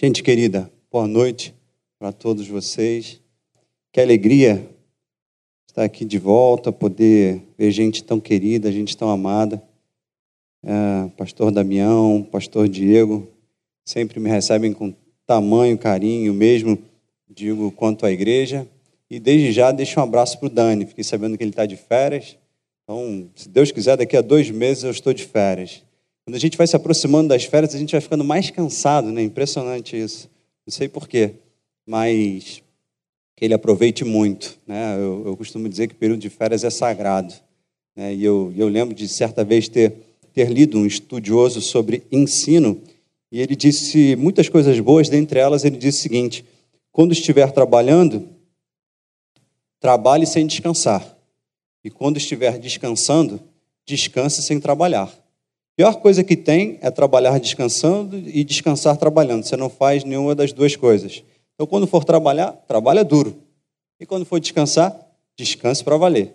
[0.00, 1.52] Gente querida, boa noite
[1.98, 3.20] para todos vocês.
[3.92, 4.64] Que alegria
[5.66, 9.60] estar aqui de volta, poder ver gente tão querida, gente tão amada.
[10.64, 13.26] É, pastor Damião, Pastor Diego,
[13.84, 14.94] sempre me recebem com
[15.26, 16.78] tamanho carinho, mesmo
[17.28, 18.68] digo quanto à igreja.
[19.10, 20.86] E desde já deixo um abraço para o Dani.
[20.86, 22.38] Fiquei sabendo que ele está de férias.
[22.84, 25.82] Então, se Deus quiser, daqui a dois meses eu estou de férias.
[26.28, 29.22] Quando a gente vai se aproximando das férias, a gente vai ficando mais cansado, né?
[29.22, 30.28] Impressionante isso.
[30.66, 31.36] Não sei porquê,
[31.86, 32.62] mas
[33.34, 34.58] que ele aproveite muito.
[34.66, 34.94] Né?
[34.96, 37.32] Eu, eu, costumo dizer que o período de férias é sagrado.
[37.96, 38.14] Né?
[38.14, 39.94] E eu, eu lembro de certa vez ter,
[40.34, 42.78] ter lido um estudioso sobre ensino,
[43.32, 46.44] e ele disse muitas coisas boas, dentre elas ele disse o seguinte:
[46.92, 48.28] quando estiver trabalhando,
[49.80, 51.16] trabalhe sem descansar.
[51.82, 53.40] E quando estiver descansando,
[53.86, 55.10] descanse sem trabalhar
[55.78, 59.44] pior coisa que tem é trabalhar descansando e descansar trabalhando.
[59.44, 61.22] Você não faz nenhuma das duas coisas.
[61.54, 63.40] Então, quando for trabalhar, trabalha duro.
[64.00, 64.92] E quando for descansar,
[65.38, 66.34] descanse para valer.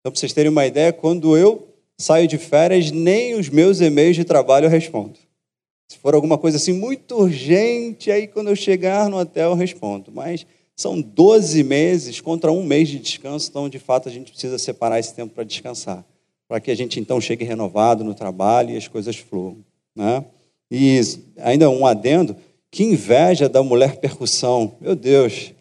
[0.00, 4.14] Então, para vocês terem uma ideia, quando eu saio de férias, nem os meus e-mails
[4.14, 5.18] de trabalho eu respondo.
[5.90, 10.12] Se for alguma coisa assim muito urgente, aí quando eu chegar no hotel eu respondo.
[10.12, 14.58] Mas são 12 meses contra um mês de descanso, então de fato a gente precisa
[14.58, 16.04] separar esse tempo para descansar
[16.52, 19.56] para que a gente então chegue renovado no trabalho e as coisas fluam.
[19.96, 20.22] Né?
[20.70, 21.00] E
[21.38, 22.36] ainda um adendo,
[22.70, 24.74] que inveja da mulher percussão.
[24.78, 25.54] Meu Deus,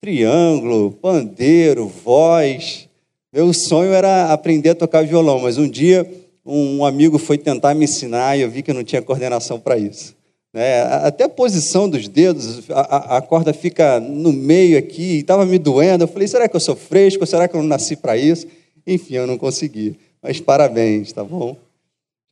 [0.00, 2.88] triângulo, pandeiro, voz.
[3.32, 6.08] Meu sonho era aprender a tocar violão, mas um dia
[6.44, 9.76] um amigo foi tentar me ensinar e eu vi que eu não tinha coordenação para
[9.76, 10.14] isso.
[10.54, 10.82] Né?
[10.82, 16.04] Até a posição dos dedos, a, a corda fica no meio aqui, estava me doendo.
[16.04, 17.26] Eu falei, será que eu sou fresco?
[17.26, 18.46] Será que eu não nasci para isso?
[18.86, 19.98] Enfim, eu não consegui.
[20.22, 21.56] Mas parabéns, tá bom?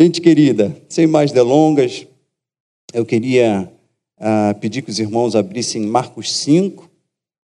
[0.01, 2.07] Gente querida, sem mais delongas,
[2.93, 3.71] eu queria
[4.19, 6.91] uh, pedir que os irmãos abrissem Marcos 5.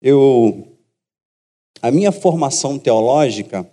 [0.02, 0.68] Eu,
[1.82, 3.70] a minha formação teológica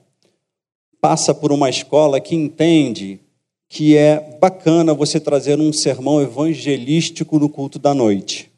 [1.00, 3.20] passa por uma escola que entende
[3.68, 8.50] que é bacana você trazer um sermão evangelístico no culto da noite.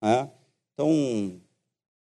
[0.00, 0.28] Né?
[0.72, 1.32] Então,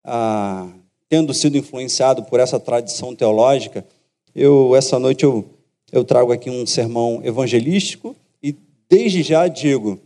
[0.04, 0.68] ah,
[1.08, 3.86] tendo sido influenciado por essa tradição teológica,
[4.36, 5.46] eu essa noite eu,
[5.92, 8.56] eu trago aqui um sermão evangelístico e
[8.90, 10.00] desde já digo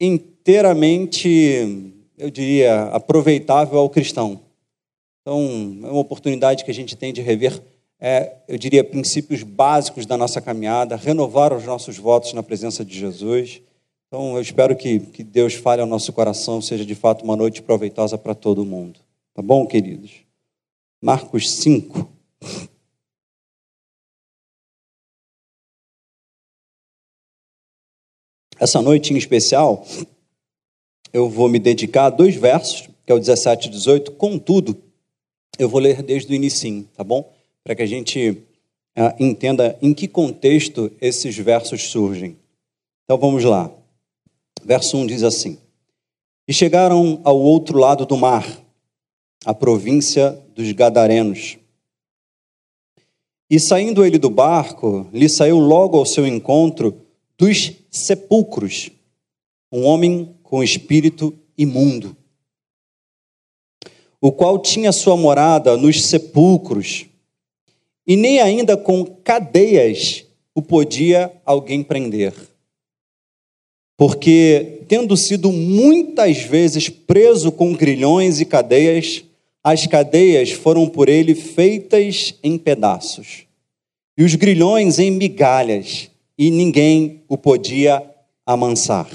[0.00, 4.40] inteiramente, eu diria, aproveitável ao cristão.
[5.22, 7.62] Então, é uma oportunidade que a gente tem de rever,
[7.98, 12.98] é, eu diria, princípios básicos da nossa caminhada, renovar os nossos votos na presença de
[12.98, 13.62] Jesus.
[14.08, 17.62] Então, eu espero que, que Deus fale ao nosso coração, seja de fato uma noite
[17.62, 19.00] proveitosa para todo mundo.
[19.32, 20.12] Tá bom, queridos?
[21.00, 22.06] Marcos 5.
[28.58, 29.84] Essa noite em especial,
[31.12, 34.12] eu vou me dedicar a dois versos, que é o 17 e 18.
[34.12, 34.76] Contudo,
[35.58, 37.32] eu vou ler desde o início, tá bom?
[37.62, 42.36] Para que a gente uh, entenda em que contexto esses versos surgem.
[43.04, 43.70] Então vamos lá.
[44.64, 45.58] Verso 1 diz assim:
[46.46, 48.46] E chegaram ao outro lado do mar,
[49.44, 51.58] a província dos Gadarenos.
[53.50, 56.98] E saindo ele do barco, lhe saiu logo ao seu encontro
[57.36, 58.90] dos sepulcros,
[59.70, 62.16] um homem com espírito imundo,
[64.20, 67.06] o qual tinha sua morada nos sepulcros,
[68.06, 70.24] e nem ainda com cadeias
[70.54, 72.34] o podia alguém prender.
[73.96, 79.22] Porque, tendo sido muitas vezes preso com grilhões e cadeias,
[79.62, 83.46] as cadeias foram por ele feitas em pedaços,
[84.18, 88.02] e os grilhões em migalhas, e ninguém o podia
[88.44, 89.08] amansar.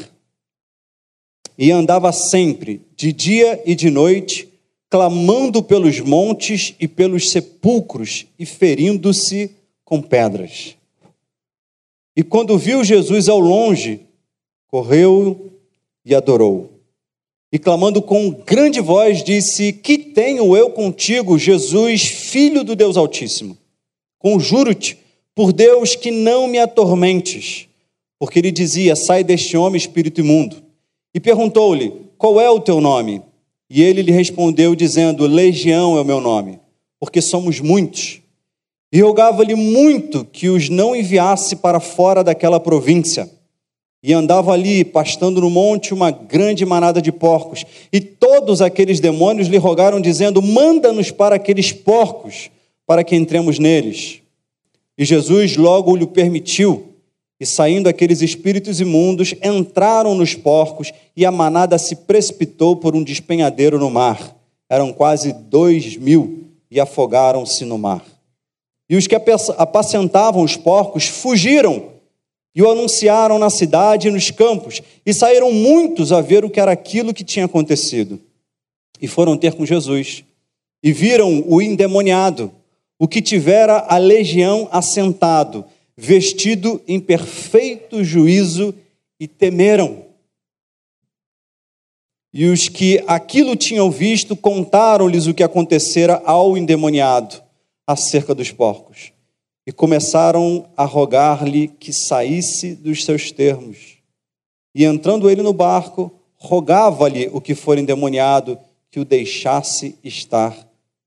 [1.57, 4.47] E andava sempre, de dia e de noite,
[4.89, 9.51] clamando pelos montes e pelos sepulcros e ferindo-se
[9.83, 10.75] com pedras.
[12.15, 14.01] E quando viu Jesus ao longe,
[14.67, 15.51] correu
[16.05, 16.71] e adorou.
[17.51, 23.57] E clamando com grande voz, disse: Que tenho eu contigo, Jesus, filho do Deus Altíssimo?
[24.19, 24.97] Conjuro-te
[25.39, 27.69] por Deus que não me atormentes.
[28.19, 30.57] Porque ele dizia: Sai deste homem, espírito imundo.
[31.15, 33.21] E perguntou-lhe: Qual é o teu nome?
[33.69, 36.59] E ele lhe respondeu, dizendo: Legião é o meu nome,
[36.99, 38.19] porque somos muitos.
[38.91, 43.31] E rogava-lhe muito que os não enviasse para fora daquela província.
[44.03, 47.63] E andava ali, pastando no monte, uma grande manada de porcos.
[47.93, 52.51] E todos aqueles demônios lhe rogaram, dizendo: Manda-nos para aqueles porcos,
[52.85, 54.21] para que entremos neles.
[54.99, 56.93] E Jesus logo lhe permitiu,
[57.39, 63.01] E saindo aqueles espíritos imundos, entraram nos porcos, e a manada se precipitou por um
[63.01, 64.35] despenhadeiro no mar.
[64.69, 68.03] Eram quase dois mil, e afogaram-se no mar.
[68.89, 71.97] E os que apacentavam os porcos fugiram
[72.53, 76.59] e o anunciaram na cidade e nos campos, e saíram muitos a ver o que
[76.59, 78.19] era aquilo que tinha acontecido.
[79.01, 80.25] E foram ter com Jesus,
[80.83, 82.51] e viram o endemoniado,
[82.99, 85.65] o que tivera a legião assentado,
[85.95, 88.75] vestido em perfeito juízo,
[89.19, 90.05] e temeram.
[92.33, 97.41] E os que aquilo tinham visto contaram-lhes o que acontecera ao endemoniado
[97.87, 99.11] acerca dos porcos
[99.65, 103.97] e começaram a rogar-lhe que saísse dos seus termos.
[104.73, 108.57] E entrando ele no barco, rogava-lhe o que for endemoniado
[108.89, 110.55] que o deixasse estar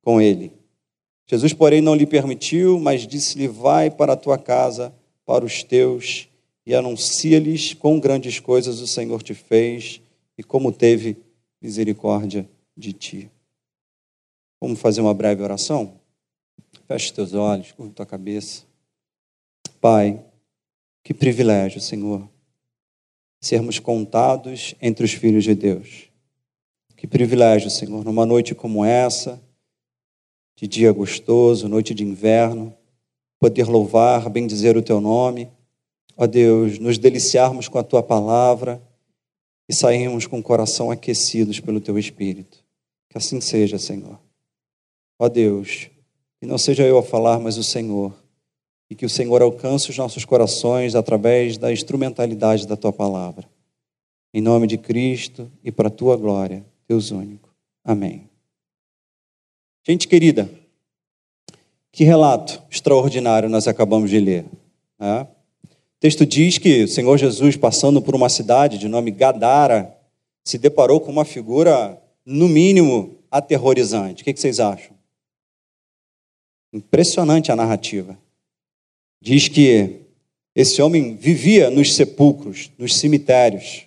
[0.02, 0.61] com ele.
[1.32, 4.94] Jesus, porém, não lhe permitiu, mas disse-lhe: Vai para a tua casa,
[5.24, 6.28] para os teus,
[6.66, 10.02] e anuncia-lhes quão grandes coisas o Senhor te fez
[10.36, 11.16] e como teve
[11.58, 12.46] misericórdia
[12.76, 13.30] de ti.
[14.60, 15.94] Vamos fazer uma breve oração?
[16.86, 18.64] Feche teus olhos, curva tua cabeça.
[19.80, 20.22] Pai,
[21.02, 22.28] que privilégio, Senhor,
[23.40, 26.10] sermos contados entre os filhos de Deus.
[26.94, 29.40] Que privilégio, Senhor, numa noite como essa,
[30.62, 32.72] de dia gostoso, noite de inverno,
[33.40, 35.50] poder louvar, bendizer o teu nome.
[36.16, 38.80] Ó Deus, nos deliciarmos com a tua palavra
[39.68, 42.62] e sairmos com o coração aquecidos pelo teu espírito.
[43.10, 44.20] Que assim seja, Senhor.
[45.18, 45.90] Ó Deus,
[46.40, 48.14] e não seja eu a falar, mas o Senhor.
[48.88, 53.50] E que o Senhor alcance os nossos corações através da instrumentalidade da tua palavra.
[54.32, 57.52] Em nome de Cristo e para a tua glória, Deus único.
[57.84, 58.31] Amém.
[59.84, 60.48] Gente querida,
[61.90, 64.44] que relato extraordinário nós acabamos de ler.
[64.98, 65.26] Né?
[65.64, 69.92] O texto diz que o Senhor Jesus, passando por uma cidade de nome Gadara,
[70.44, 74.22] se deparou com uma figura, no mínimo, aterrorizante.
[74.22, 74.96] O que vocês acham?
[76.72, 78.16] Impressionante a narrativa.
[79.20, 80.00] Diz que
[80.54, 83.86] esse homem vivia nos sepulcros, nos cemitérios.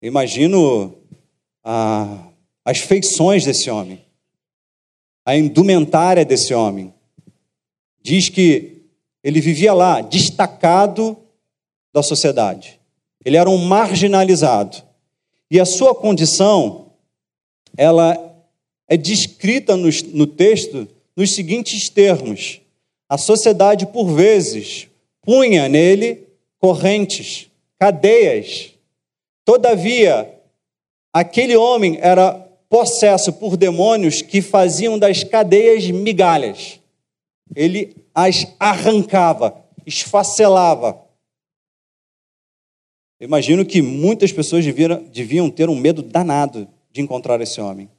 [0.00, 0.94] Eu imagino
[1.62, 2.26] a,
[2.64, 4.02] as feições desse homem,
[5.24, 6.92] a indumentária desse homem.
[8.02, 8.82] Diz que
[9.22, 11.16] ele vivia lá, destacado
[11.92, 12.80] da sociedade.
[13.24, 14.82] Ele era um marginalizado.
[15.50, 16.86] E a sua condição,
[17.76, 18.18] ela
[18.88, 22.60] é descrita no, no texto nos seguintes termos:
[23.08, 24.88] a sociedade, por vezes,
[25.20, 26.26] punha nele
[26.58, 27.48] correntes,
[27.78, 28.72] cadeias.
[29.44, 30.32] Todavia,
[31.12, 36.80] aquele homem era possesso por demônios que faziam das cadeias migalhas.
[37.54, 40.98] Ele as arrancava, esfacelava.
[43.20, 47.90] Eu imagino que muitas pessoas deviam, deviam ter um medo danado de encontrar esse homem.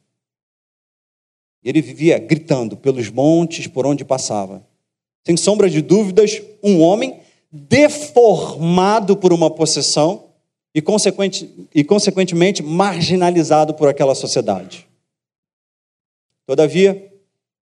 [1.63, 4.65] Ele vivia gritando pelos montes por onde passava.
[5.23, 7.19] Sem sombra de dúvidas, um homem
[7.51, 10.32] deformado por uma possessão
[10.73, 14.87] e, consequente, e consequentemente marginalizado por aquela sociedade.
[16.45, 17.11] Todavia,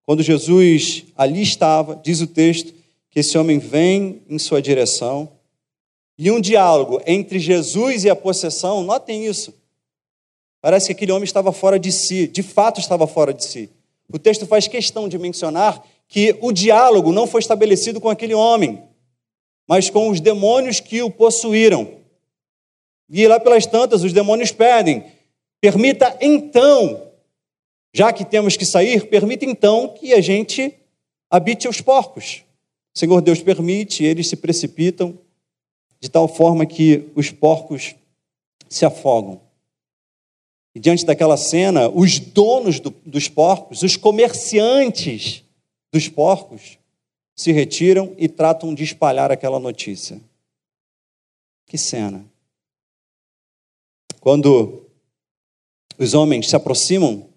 [0.03, 2.73] quando Jesus ali estava, diz o texto
[3.11, 5.31] que esse homem vem em sua direção
[6.17, 9.55] e um diálogo entre Jesus e a possessão, notem isso.
[10.61, 13.71] Parece que aquele homem estava fora de si, de fato estava fora de si.
[14.13, 18.83] O texto faz questão de mencionar que o diálogo não foi estabelecido com aquele homem,
[19.67, 22.00] mas com os demônios que o possuíram.
[23.11, 25.05] E lá pelas tantas, os demônios pedem:
[25.61, 27.11] permita então,
[27.93, 30.73] já que temos que sair, permita então que a gente
[31.29, 32.45] habite os porcos.
[32.95, 35.19] O Senhor Deus permite, eles se precipitam
[35.99, 37.95] de tal forma que os porcos
[38.69, 39.41] se afogam.
[40.75, 45.45] E diante daquela cena, os donos do, dos porcos, os comerciantes
[45.93, 46.79] dos porcos,
[47.37, 50.21] se retiram e tratam de espalhar aquela notícia.
[51.67, 52.25] Que cena!
[54.21, 54.87] Quando
[55.99, 57.29] os homens se aproximam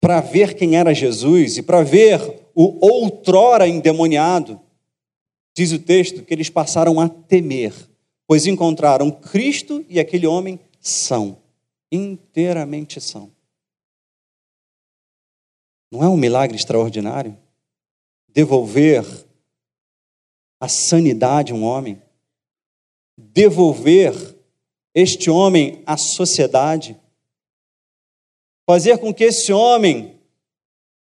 [0.00, 2.20] para ver quem era Jesus e para ver
[2.54, 4.60] o outrora endemoniado,
[5.54, 7.74] diz o texto que eles passaram a temer,
[8.26, 11.38] pois encontraram Cristo e aquele homem são
[11.90, 13.30] inteiramente são.
[15.90, 17.36] Não é um milagre extraordinário?
[18.28, 19.04] Devolver
[20.58, 22.00] a sanidade a um homem,
[23.18, 24.14] devolver
[24.94, 26.98] este homem à sociedade,
[28.68, 30.20] fazer com que esse homem,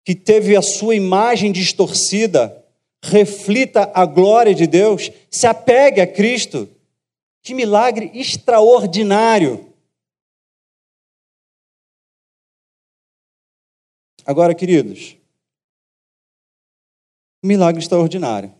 [0.06, 2.66] que teve a sua imagem distorcida,
[3.04, 6.70] reflita a glória de Deus, se apegue a Cristo.
[7.42, 9.74] Que milagre extraordinário!
[14.26, 15.16] Agora, queridos,
[17.42, 18.54] milagre extraordinário.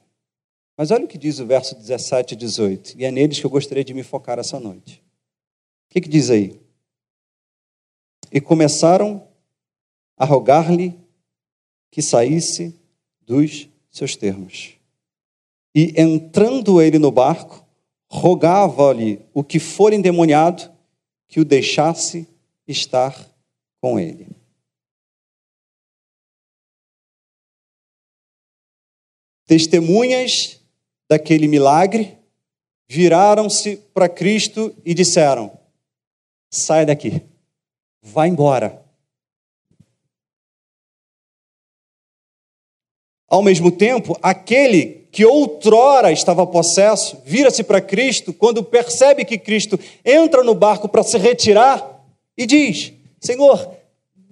[0.78, 3.50] Mas olha o que diz o verso 17 e 18, e é neles que eu
[3.50, 5.04] gostaria de me focar essa noite.
[5.88, 6.60] O que, que diz aí?
[8.32, 9.28] E começaram
[10.18, 10.94] a rogar-lhe
[11.90, 12.76] que saísse
[13.22, 14.76] dos seus termos.
[15.74, 17.66] E entrando ele no barco,
[18.10, 20.72] rogava-lhe o que for endemoniado
[21.28, 22.28] que o deixasse
[22.68, 23.16] estar
[23.82, 24.28] com ele.
[29.46, 30.60] Testemunhas
[31.10, 32.18] daquele milagre
[32.88, 35.57] viraram-se para Cristo e disseram:
[36.50, 37.22] Sai daqui,
[38.02, 38.84] vai embora.
[43.30, 49.78] Ao mesmo tempo, aquele que outrora estava possesso, vira-se para Cristo quando percebe que Cristo
[50.06, 52.06] entra no barco para se retirar
[52.38, 53.76] e diz: Senhor,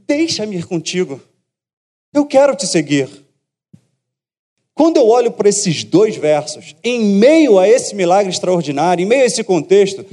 [0.08, 1.22] deixa-me ir contigo,
[2.14, 3.10] eu quero te seguir.
[4.74, 9.24] Quando eu olho para esses dois versos, em meio a esse milagre extraordinário, em meio
[9.24, 10.06] a esse contexto,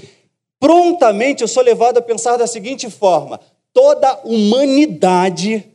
[0.63, 3.41] prontamente eu sou levado a pensar da seguinte forma:
[3.73, 5.69] toda a humanidade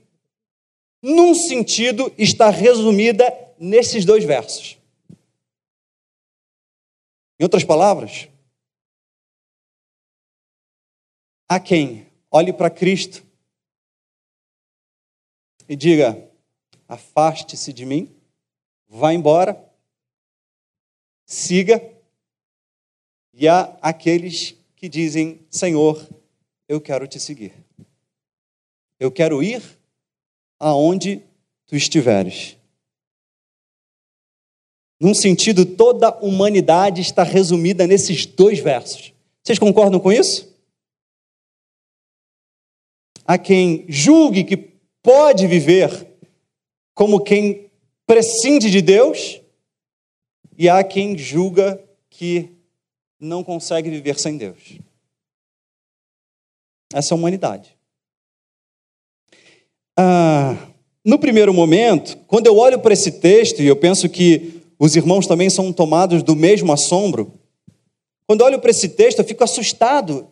[1.01, 3.23] num sentido, está resumida
[3.59, 4.77] nesses dois versos.
[7.39, 8.27] Em outras palavras,
[11.47, 13.23] a quem olhe para Cristo
[15.69, 16.29] e diga:
[16.87, 18.15] afaste-se de mim,
[18.87, 19.61] vá embora,
[21.25, 21.79] siga,
[23.33, 26.07] e há aqueles que dizem: Senhor,
[26.69, 27.53] eu quero te seguir,
[28.99, 29.61] eu quero ir
[30.59, 31.23] aonde
[31.65, 32.55] tu estiveres.
[34.99, 39.13] Num sentido, toda a humanidade está resumida nesses dois versos.
[39.43, 40.55] Vocês concordam com isso?
[43.25, 44.57] Há quem julgue que
[45.03, 46.07] pode viver
[46.95, 47.69] como quem
[48.07, 49.39] prescinde de Deus,
[50.57, 51.79] e há quem julga
[52.09, 52.56] que
[53.19, 54.79] não consegue viver sem Deus.
[56.93, 57.75] Essa é a humanidade.
[59.97, 60.55] Ah,
[61.03, 65.25] no primeiro momento, quando eu olho para esse texto, e eu penso que os irmãos
[65.25, 67.33] também são tomados do mesmo assombro,
[68.27, 70.27] quando olho para esse texto, eu fico assustado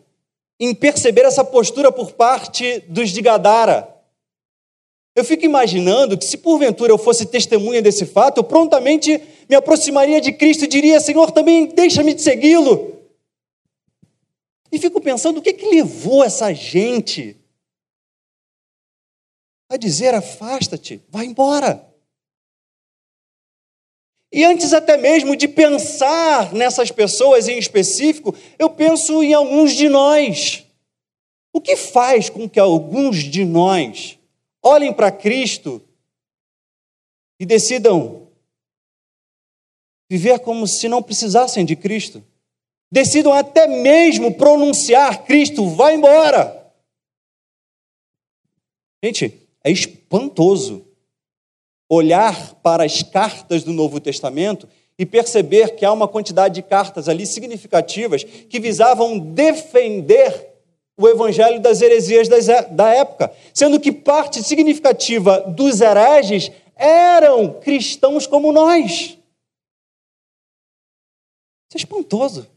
[0.60, 3.88] em perceber essa postura por parte dos de Gadara.
[5.14, 10.20] Eu fico imaginando que se porventura eu fosse testemunha desse fato, eu prontamente me aproximaria
[10.20, 12.96] de Cristo e diria: Senhor, também deixa-me de segui-lo.
[14.70, 17.36] E fico pensando o que, que levou essa gente
[19.68, 21.86] a dizer: afasta-te, vai embora.
[24.32, 29.88] E antes até mesmo de pensar nessas pessoas em específico, eu penso em alguns de
[29.88, 30.64] nós.
[31.52, 34.18] O que faz com que alguns de nós
[34.62, 35.80] olhem para Cristo
[37.40, 38.25] e decidam
[40.08, 42.22] viver como se não precisassem de Cristo?
[42.90, 46.72] Decidam até mesmo pronunciar: Cristo, vai embora.
[49.04, 50.84] Gente, é espantoso
[51.88, 57.08] olhar para as cartas do Novo Testamento e perceber que há uma quantidade de cartas
[57.08, 60.54] ali significativas que visavam defender
[60.98, 62.26] o evangelho das heresias
[62.70, 69.18] da época, sendo que parte significativa dos hereges eram cristãos como nós.
[71.76, 72.48] É espantoso.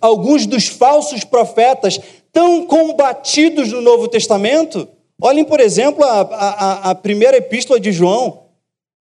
[0.00, 1.98] Alguns dos falsos profetas,
[2.30, 4.88] tão combatidos no Novo Testamento,
[5.24, 8.48] Olhem, por exemplo, a, a, a primeira epístola de João.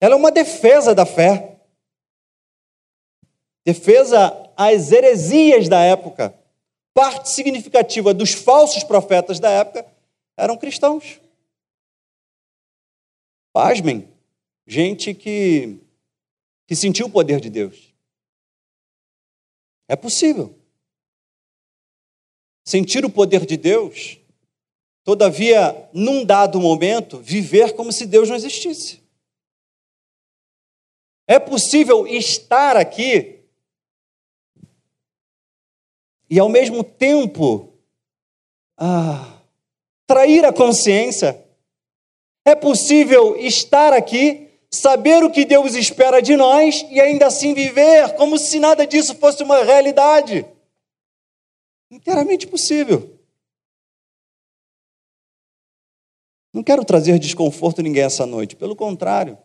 [0.01, 1.59] Ela é uma defesa da fé.
[3.65, 6.33] Defesa às heresias da época.
[6.95, 9.85] Parte significativa dos falsos profetas da época
[10.37, 11.21] eram cristãos.
[13.53, 14.09] Pasmem,
[14.65, 15.81] gente que,
[16.69, 17.86] que sentiu o poder de Deus.
[19.89, 20.59] É possível.
[22.65, 24.19] Sentir o poder de Deus
[25.07, 29.01] Todavia, num dado momento, viver como se Deus não existisse.
[31.29, 33.39] É possível estar aqui
[36.29, 37.73] e, ao mesmo tempo,
[38.77, 39.41] ah,
[40.09, 41.41] trair a consciência.
[42.45, 44.46] É possível estar aqui,
[44.77, 49.15] saber o que Deus espera de nós e ainda assim viver como se nada disso
[49.17, 50.47] fosse uma realidade.
[51.91, 53.17] Inteiramente possível.
[56.53, 59.37] Não quero trazer desconforto a ninguém essa noite, pelo contrário.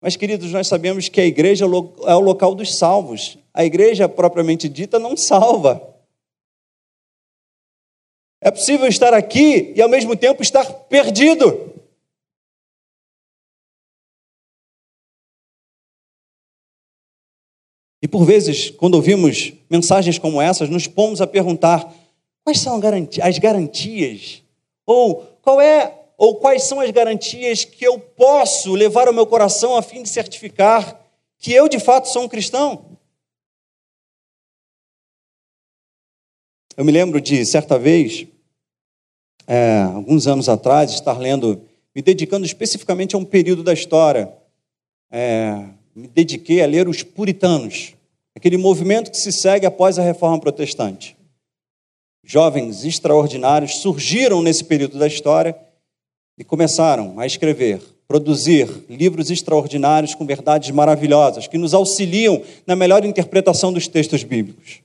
[0.00, 1.68] Mas, queridos, nós sabemos que a igreja é
[2.14, 3.38] o local dos salvos.
[3.54, 5.94] A igreja, propriamente dita, não salva.
[8.40, 11.75] É possível estar aqui e, ao mesmo tempo, estar perdido.
[18.16, 21.94] Por vezes, quando ouvimos mensagens como essas, nos pomos a perguntar:
[22.42, 22.80] quais são
[23.22, 24.42] as garantias?
[24.86, 29.76] Ou qual é ou quais são as garantias que eu posso levar ao meu coração
[29.76, 30.98] a fim de certificar
[31.36, 32.96] que eu de fato sou um cristão?
[36.74, 38.26] Eu me lembro de certa vez,
[39.46, 41.60] é, alguns anos atrás, estar lendo,
[41.94, 44.32] me dedicando especificamente a um período da história.
[45.10, 47.95] É, me dediquei a ler os puritanos,
[48.36, 51.16] aquele movimento que se segue após a reforma protestante.
[52.22, 55.56] Jovens extraordinários surgiram nesse período da história
[56.36, 63.06] e começaram a escrever, produzir livros extraordinários com verdades maravilhosas que nos auxiliam na melhor
[63.06, 64.82] interpretação dos textos bíblicos.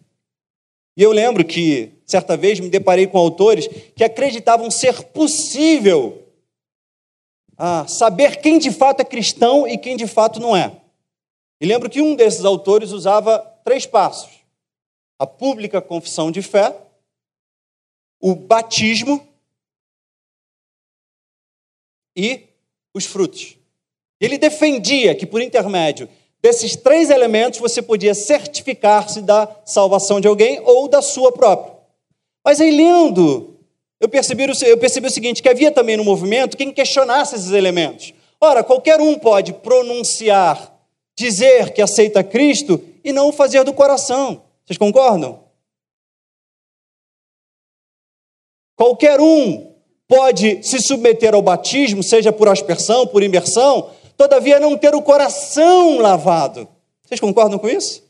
[0.96, 6.24] E eu lembro que, certa vez, me deparei com autores que acreditavam ser possível
[7.58, 10.81] ah, saber quem de fato é cristão e quem de fato não é.
[11.62, 14.32] E lembro que um desses autores usava três passos:
[15.20, 16.76] a pública confissão de fé,
[18.20, 19.26] o batismo
[22.18, 22.48] e
[22.94, 23.58] os frutos.
[24.20, 26.10] Ele defendia que, por intermédio
[26.42, 31.76] desses três elementos, você podia certificar-se da salvação de alguém ou da sua própria.
[32.44, 33.60] Mas aí, lendo,
[34.00, 38.14] eu percebi, eu percebi o seguinte: que havia também no movimento quem questionasse esses elementos.
[38.40, 40.71] Ora, qualquer um pode pronunciar,
[41.22, 44.44] dizer que aceita Cristo e não o fazer do coração.
[44.66, 45.44] Vocês concordam?
[48.76, 49.76] Qualquer um
[50.08, 56.00] pode se submeter ao batismo, seja por aspersão, por imersão, todavia não ter o coração
[56.00, 56.68] lavado.
[57.04, 58.04] Vocês concordam com isso?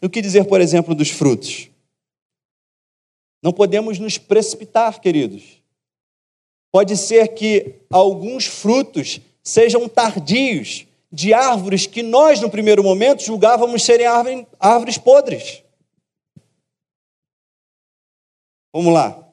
[0.00, 1.68] O que dizer, por exemplo, dos frutos?
[3.42, 5.60] Não podemos nos precipitar, queridos.
[6.70, 13.82] Pode ser que alguns frutos sejam tardios de árvores que nós, no primeiro momento, julgávamos
[13.82, 14.06] serem
[14.58, 15.62] árvores podres.
[18.72, 19.26] Vamos lá.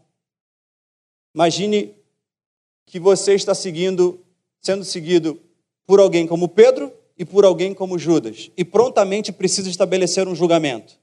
[1.33, 1.93] Imagine
[2.85, 4.23] que você está seguindo,
[4.61, 5.41] sendo seguido
[5.85, 10.99] por alguém como Pedro e por alguém como Judas, e prontamente precisa estabelecer um julgamento.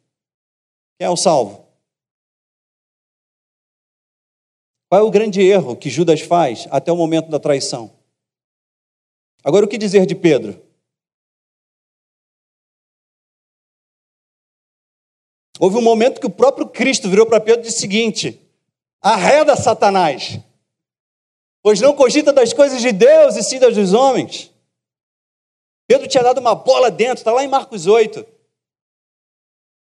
[0.98, 1.66] Quem é o salvo?
[4.88, 7.90] Qual é o grande erro que Judas faz até o momento da traição?
[9.42, 10.61] Agora, o que dizer de Pedro?
[15.58, 18.40] Houve um momento que o próprio Cristo virou para Pedro e disse o seguinte:
[19.00, 20.38] Arreda Satanás,
[21.62, 24.50] pois não cogita das coisas de Deus e sim das dos homens.
[25.86, 28.24] Pedro tinha dado uma bola dentro, está lá em Marcos 8.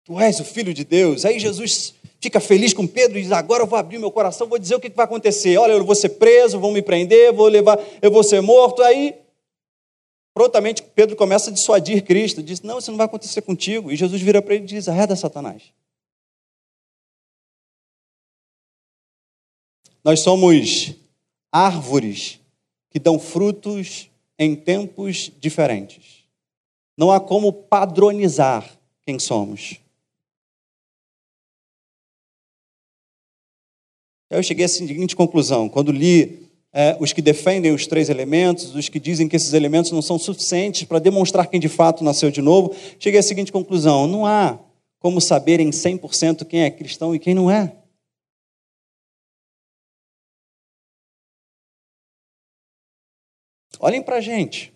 [0.04, 1.26] Tu és o filho de Deus.
[1.26, 4.58] Aí Jesus fica feliz com Pedro e diz: Agora eu vou abrir meu coração, vou
[4.58, 5.58] dizer o que vai acontecer.
[5.58, 8.82] Olha, eu vou ser preso, vão me prender, vou levar, eu vou ser morto.
[8.82, 9.14] Aí,
[10.38, 12.40] prontamente, Pedro começa a dissuadir Cristo.
[12.40, 13.90] Diz: Não, isso não vai acontecer contigo.
[13.90, 15.64] E Jesus vira para ele e diz: Arreda Satanás.
[20.04, 20.94] Nós somos
[21.50, 22.38] árvores
[22.88, 26.22] que dão frutos em tempos diferentes.
[26.96, 29.80] Não há como padronizar quem somos.
[34.30, 36.47] Eu cheguei à seguinte conclusão: quando li
[36.78, 40.16] é, os que defendem os três elementos, os que dizem que esses elementos não são
[40.16, 44.56] suficientes para demonstrar quem de fato nasceu de novo, cheguei à seguinte conclusão: não há
[45.00, 47.76] como saber em 100% quem é cristão e quem não é.
[53.80, 54.72] Olhem para a gente.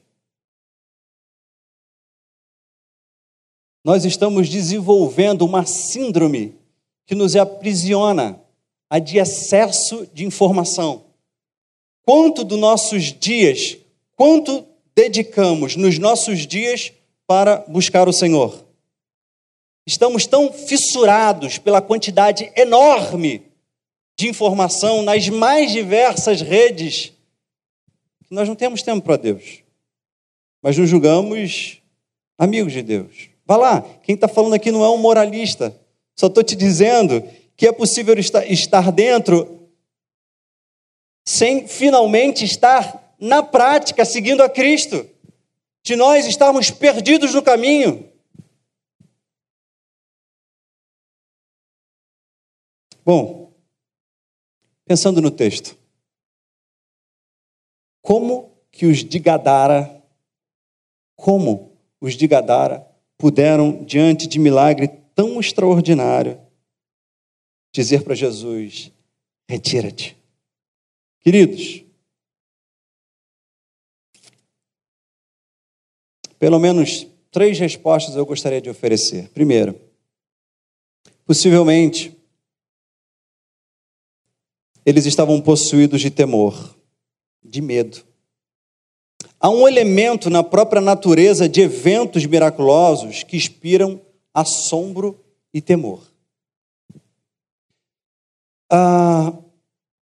[3.84, 6.58] Nós estamos desenvolvendo uma síndrome
[7.06, 8.42] que nos aprisiona
[8.90, 11.11] a de excesso de informação.
[12.02, 13.76] Quanto dos nossos dias,
[14.16, 16.92] quanto dedicamos nos nossos dias
[17.26, 18.64] para buscar o Senhor?
[19.86, 23.42] Estamos tão fissurados pela quantidade enorme
[24.16, 27.12] de informação nas mais diversas redes
[28.32, 29.62] nós não temos tempo para Deus,
[30.62, 31.82] mas nos julgamos
[32.38, 33.28] amigos de Deus.
[33.44, 35.78] Vá lá, quem está falando aqui não é um moralista,
[36.18, 37.22] só estou te dizendo
[37.54, 39.61] que é possível estar dentro
[41.24, 45.08] sem finalmente estar na prática seguindo a Cristo,
[45.82, 48.10] de nós estarmos perdidos no caminho.
[53.04, 53.52] Bom,
[54.84, 55.76] pensando no texto,
[58.00, 60.02] como que os de Gadara
[61.16, 62.84] Como os de Gadara
[63.16, 66.40] puderam, diante de milagre tão extraordinário,
[67.72, 68.90] dizer para Jesus:
[69.48, 70.16] retira-te.
[71.22, 71.84] Queridos,
[76.36, 79.28] pelo menos três respostas eu gostaria de oferecer.
[79.28, 79.80] Primeiro,
[81.24, 82.16] possivelmente,
[84.84, 86.76] eles estavam possuídos de temor,
[87.40, 88.04] de medo.
[89.38, 94.00] Há um elemento na própria natureza de eventos miraculosos que inspiram
[94.34, 96.02] assombro e temor.
[98.68, 99.32] Ah,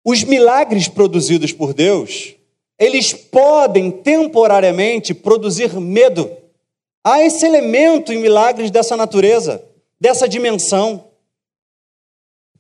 [0.04, 2.34] os milagres produzidos por Deus,
[2.78, 6.30] eles podem temporariamente produzir medo.
[7.04, 9.62] Há esse elemento em milagres dessa natureza,
[10.00, 11.04] dessa dimensão.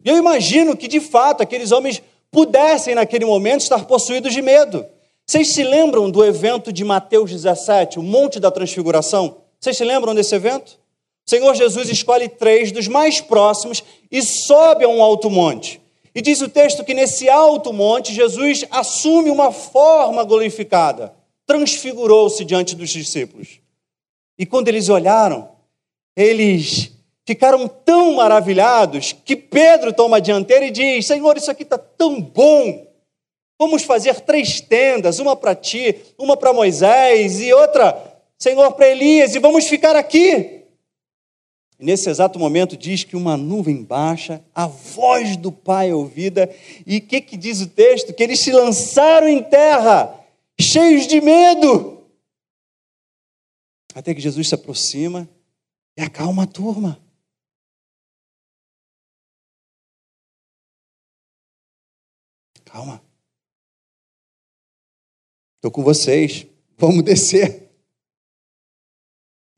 [0.04, 4.84] E eu imagino que, de fato, aqueles homens pudessem, naquele momento, estar possuídos de medo.
[5.26, 9.36] Vocês se lembram do evento de Mateus 17, o Monte da Transfiguração?
[9.58, 10.78] Vocês se lembram desse evento?
[11.26, 15.79] O Senhor Jesus escolhe três dos mais próximos e sobe a um alto monte.
[16.14, 21.14] E diz o texto que nesse alto monte Jesus assume uma forma glorificada,
[21.46, 23.60] transfigurou-se diante dos discípulos.
[24.38, 25.50] E quando eles olharam,
[26.16, 26.92] eles
[27.26, 32.20] ficaram tão maravilhados que Pedro toma a dianteira e diz: Senhor, isso aqui está tão
[32.20, 32.86] bom.
[33.58, 37.96] Vamos fazer três tendas, uma para ti, uma para Moisés e outra,
[38.38, 40.59] Senhor, para Elias, e vamos ficar aqui.
[41.80, 46.54] E nesse exato momento diz que uma nuvem baixa, a voz do Pai é ouvida,
[46.86, 48.12] e o que, que diz o texto?
[48.12, 50.22] Que eles se lançaram em terra,
[50.60, 52.06] cheios de medo.
[53.94, 55.26] Até que Jesus se aproxima
[55.96, 57.00] e acalma a turma.
[62.66, 63.02] Calma.
[65.56, 66.46] Estou com vocês.
[66.76, 67.70] Vamos descer.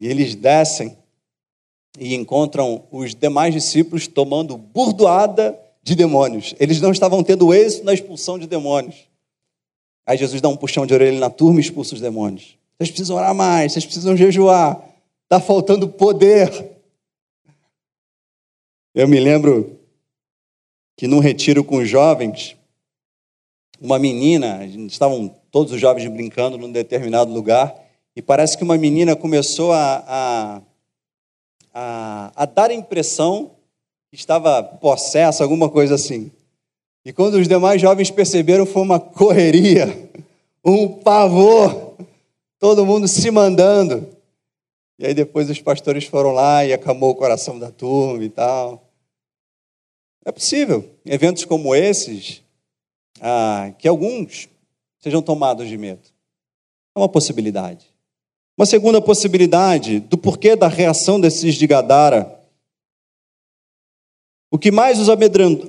[0.00, 1.01] E eles descem
[1.98, 6.54] e encontram os demais discípulos tomando burdoada de demônios.
[6.58, 9.08] Eles não estavam tendo êxito na expulsão de demônios.
[10.06, 12.56] Aí Jesus dá um puxão de orelha na turma e expulsa os demônios.
[12.76, 14.82] Vocês precisam orar mais, vocês precisam jejuar.
[15.24, 16.50] Está faltando poder.
[18.94, 19.78] Eu me lembro
[20.96, 22.56] que num retiro com os jovens,
[23.80, 27.74] uma menina, estavam todos os jovens brincando num determinado lugar,
[28.14, 30.62] e parece que uma menina começou a, a
[31.72, 33.52] a, a dar a impressão
[34.10, 36.30] que estava possessa, alguma coisa assim.
[37.04, 40.10] E quando os demais jovens perceberam, foi uma correria,
[40.64, 41.96] um pavor,
[42.58, 44.08] todo mundo se mandando.
[44.98, 48.88] E aí depois os pastores foram lá e acalmou o coração da turma e tal.
[50.24, 52.42] É possível, eventos como esses,
[53.20, 54.48] ah, que alguns
[55.00, 56.02] sejam tomados de medo.
[56.94, 57.91] É uma possibilidade.
[58.56, 62.38] Uma segunda possibilidade do porquê da reação desses de Gadara.
[64.50, 65.08] O que mais os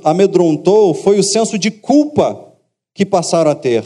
[0.03, 2.53] amedrontou foi o senso de culpa
[2.93, 3.85] que passaram a ter.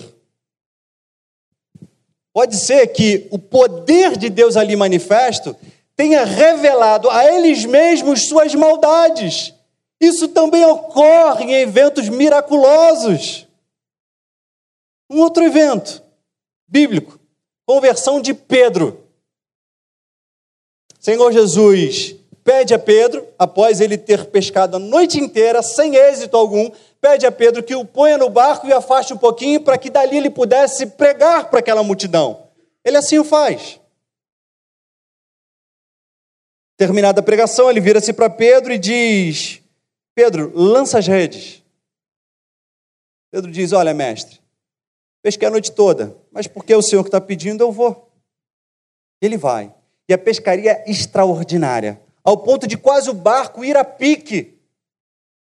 [2.33, 5.55] Pode ser que o poder de Deus ali manifesto
[5.95, 9.53] tenha revelado a eles mesmos suas maldades.
[10.01, 13.47] Isso também ocorre em eventos miraculosos.
[15.09, 16.03] Um outro evento
[16.67, 17.19] bíblico
[17.67, 19.05] Conversão de Pedro.
[20.99, 26.71] Senhor Jesus pede a Pedro, após ele ter pescado a noite inteira, sem êxito algum,
[27.01, 30.15] pede a Pedro que o ponha no barco e afaste um pouquinho para que dali
[30.15, 32.47] ele pudesse pregar para aquela multidão.
[32.85, 33.81] Ele assim o faz.
[36.77, 39.61] Terminada a pregação, ele vira-se para Pedro e diz:
[40.15, 41.61] Pedro, lança as redes.
[43.29, 44.39] Pedro diz: Olha, mestre,
[45.27, 48.09] pesquei a noite toda, mas porque é o Senhor que está pedindo, eu vou.
[49.21, 49.73] Ele vai.
[50.07, 54.57] E a pescaria é extraordinária, ao ponto de quase o barco ir a pique.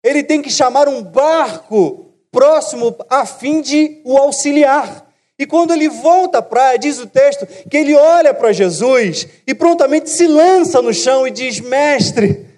[0.04, 5.10] Ele tem que chamar um barco próximo a fim de o auxiliar.
[5.38, 9.54] E quando ele volta à praia, diz o texto que ele olha para Jesus e
[9.54, 12.50] prontamente se lança no chão e diz: Mestre,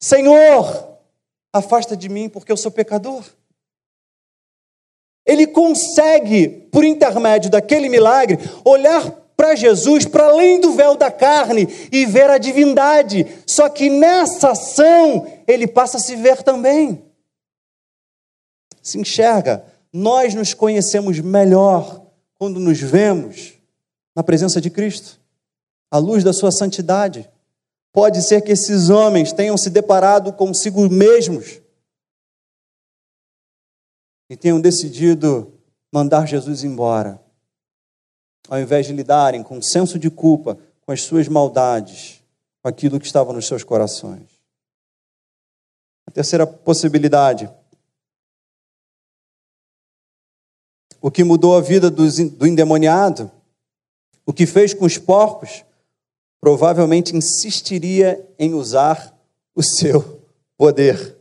[0.00, 0.98] Senhor,
[1.52, 3.24] afasta de mim porque eu sou pecador
[5.28, 11.68] ele consegue, por intermédio daquele milagre, olhar para Jesus, para além do véu da carne
[11.92, 13.26] e ver a divindade.
[13.46, 17.04] Só que nessa ação, ele passa a se ver também.
[18.82, 19.62] Se enxerga.
[19.92, 22.02] Nós nos conhecemos melhor
[22.38, 23.52] quando nos vemos
[24.16, 25.20] na presença de Cristo,
[25.90, 27.28] à luz da Sua santidade.
[27.92, 31.60] Pode ser que esses homens tenham se deparado consigo mesmos
[34.28, 35.52] e tenham decidido
[35.92, 37.20] mandar Jesus embora.
[38.48, 42.22] ao invés de lidarem com senso de culpa, com as suas maldades,
[42.62, 44.26] com aquilo que estava nos seus corações.
[46.06, 47.50] A terceira possibilidade.
[50.98, 53.30] O que mudou a vida do endemoniado,
[54.24, 55.62] o que fez com os porcos,
[56.40, 59.14] provavelmente insistiria em usar
[59.54, 60.22] o seu
[60.56, 61.17] poder.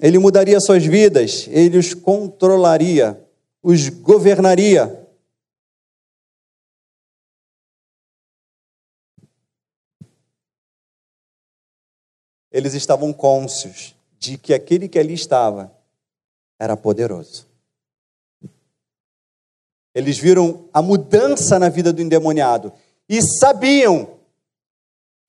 [0.00, 3.20] Ele mudaria suas vidas, ele os controlaria,
[3.62, 5.06] os governaria.
[12.50, 15.72] Eles estavam cônscios de que aquele que ali estava
[16.58, 17.46] era poderoso.
[19.94, 22.72] Eles viram a mudança na vida do endemoniado
[23.08, 24.17] e sabiam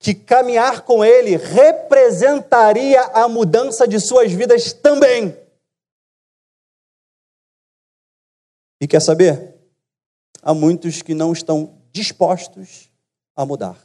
[0.00, 5.36] que caminhar com ele representaria a mudança de suas vidas também.
[8.80, 9.54] E quer saber?
[10.42, 12.90] Há muitos que não estão dispostos
[13.36, 13.78] a mudar.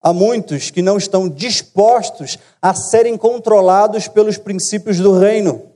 [0.00, 5.72] Há muitos que não estão dispostos a serem controlados pelos princípios do reino.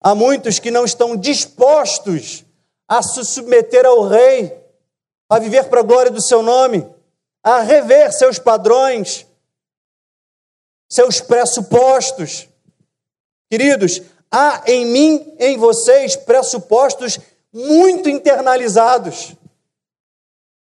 [0.00, 2.44] Há muitos que não estão dispostos
[2.88, 4.61] a se submeter ao rei
[5.32, 6.86] a viver para a glória do seu nome,
[7.42, 9.26] a rever seus padrões,
[10.86, 12.46] seus pressupostos.
[13.50, 17.18] Queridos, há em mim, em vocês, pressupostos
[17.50, 19.32] muito internalizados.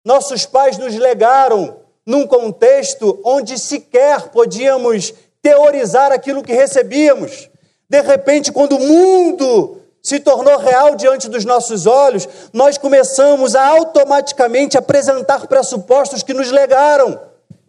[0.04, 7.52] Nossos pais nos legaram num contexto onde sequer podíamos teorizar aquilo que recebíamos.
[7.88, 13.66] De repente, quando o mundo se tornou real diante dos nossos olhos, nós começamos a
[13.66, 17.20] automaticamente apresentar pressupostos que nos legaram.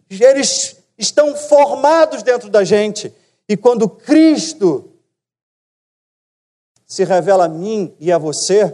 [0.07, 3.11] Eles estão formados dentro da gente.
[3.49, 4.87] E quando Cristo
[6.85, 8.71] se revela a mim e a você,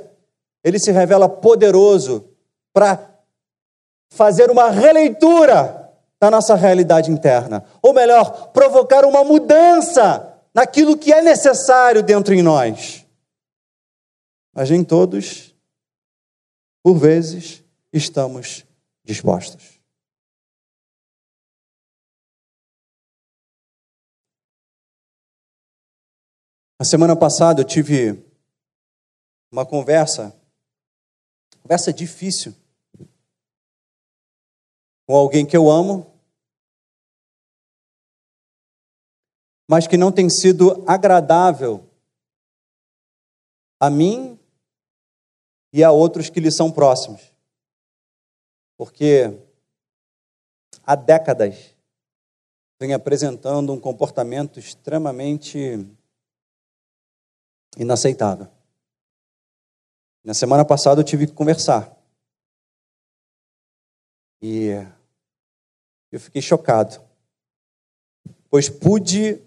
[0.61, 2.25] ele se revela poderoso
[2.73, 2.99] para
[4.09, 7.63] fazer uma releitura da nossa realidade interna.
[7.81, 13.02] Ou melhor, provocar uma mudança naquilo que é necessário dentro em nós
[14.53, 15.55] mas nem todos,
[16.83, 18.65] por vezes, estamos
[19.03, 19.81] dispostos.
[26.79, 28.23] Na semana passada eu tive
[29.51, 30.37] uma conversa,
[31.61, 32.53] conversa difícil,
[35.07, 36.13] com alguém que eu amo,
[39.69, 41.89] mas que não tem sido agradável
[43.79, 44.39] a mim
[45.73, 47.33] e a outros que lhe são próximos.
[48.77, 49.35] Porque
[50.83, 51.75] há décadas
[52.79, 55.87] vem apresentando um comportamento extremamente
[57.75, 58.47] inaceitável.
[60.23, 61.91] Na semana passada eu tive que conversar.
[64.41, 64.69] E
[66.11, 67.01] eu fiquei chocado,
[68.49, 69.41] pois pude,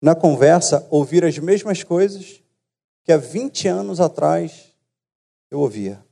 [0.00, 2.42] na conversa, ouvir as mesmas coisas
[3.04, 4.73] que há 20 anos atrás
[5.54, 6.04] eu ouvia.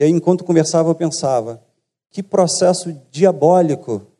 [0.00, 1.64] E aí, enquanto conversava, eu pensava:
[2.10, 4.10] que processo diabólico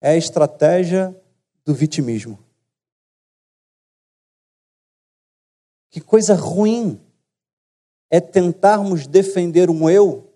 [0.00, 1.14] é a estratégia
[1.64, 2.42] do vitimismo?
[5.90, 7.00] Que coisa ruim
[8.10, 10.32] é tentarmos defender um eu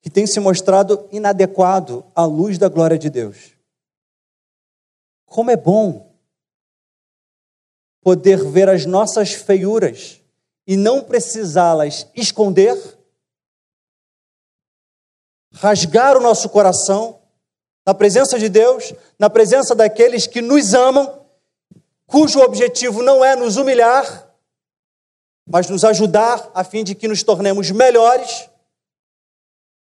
[0.00, 3.56] que tem se mostrado inadequado à luz da glória de Deus.
[5.24, 6.11] Como é bom
[8.02, 10.20] poder ver as nossas feiuras
[10.66, 12.76] e não precisá-las esconder,
[15.54, 17.20] rasgar o nosso coração
[17.86, 21.26] na presença de Deus, na presença daqueles que nos amam,
[22.06, 24.28] cujo objetivo não é nos humilhar,
[25.46, 28.48] mas nos ajudar a fim de que nos tornemos melhores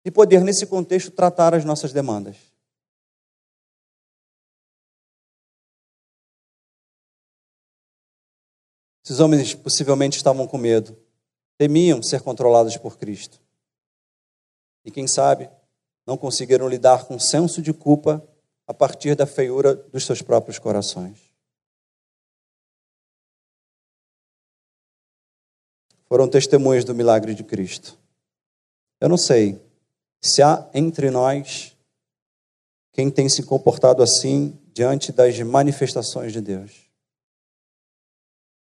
[0.04, 2.55] e poder, nesse contexto, tratar as nossas demandas.
[9.06, 10.98] Esses homens possivelmente estavam com medo,
[11.60, 13.40] temiam ser controlados por Cristo.
[14.84, 15.48] E quem sabe,
[16.08, 18.28] não conseguiram lidar com senso de culpa
[18.66, 21.20] a partir da feiura dos seus próprios corações.
[26.06, 28.00] Foram testemunhas do milagre de Cristo.
[29.00, 29.62] Eu não sei
[30.20, 31.78] se há entre nós
[32.92, 36.85] quem tem se comportado assim diante das manifestações de Deus.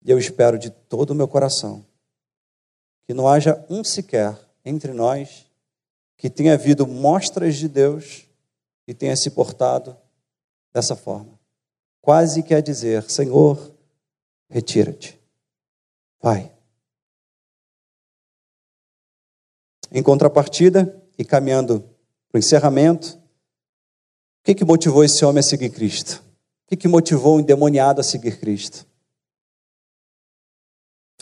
[0.06, 1.84] E eu espero de todo o meu coração
[3.08, 5.46] que não haja um sequer entre nós
[6.16, 8.26] que tenha havido mostras de Deus
[8.88, 9.98] e tenha se portado
[10.72, 11.40] dessa forma.
[12.02, 13.74] Quase quer dizer: Senhor,
[14.48, 15.20] retira-te.
[16.22, 16.52] Vai.
[19.92, 21.82] Em contrapartida, e caminhando
[22.30, 26.24] para o encerramento, o que, que motivou esse homem a seguir Cristo?
[26.66, 28.86] O que, que motivou o endemoniado a seguir Cristo?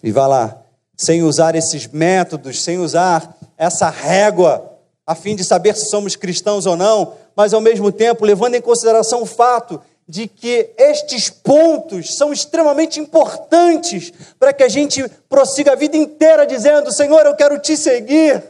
[0.03, 0.61] E vá lá,
[0.97, 6.65] sem usar esses métodos, sem usar essa régua, a fim de saber se somos cristãos
[6.65, 12.15] ou não, mas ao mesmo tempo levando em consideração o fato de que estes pontos
[12.15, 17.57] são extremamente importantes para que a gente prossiga a vida inteira dizendo: Senhor, eu quero
[17.59, 18.43] te seguir.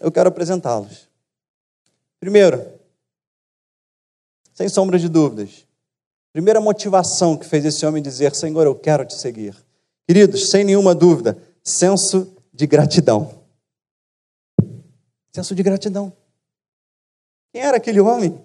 [0.00, 1.08] Eu quero apresentá-los.
[2.18, 2.66] Primeiro,
[4.52, 5.64] sem sombra de dúvidas,
[6.32, 9.54] primeira motivação que fez esse homem dizer: Senhor, eu quero te seguir.
[10.06, 13.42] Queridos, sem nenhuma dúvida, senso de gratidão.
[15.34, 16.12] Senso de gratidão.
[17.52, 18.38] Quem era aquele homem?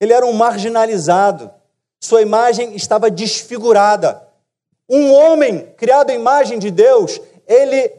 [0.00, 1.50] Ele era um marginalizado.
[2.02, 4.22] Sua imagem estava desfigurada.
[4.88, 7.92] Um homem criado à imagem de Deus, ele